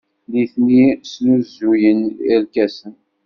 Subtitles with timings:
[0.31, 1.99] Nitni snuzuyen
[2.33, 2.93] irkasen.